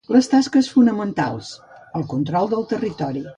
Les 0.13 0.27
tasques 0.29 0.69
fonamentals: 0.77 1.51
el 2.01 2.07
control 2.15 2.51
del 2.57 2.67
territori. 2.73 3.23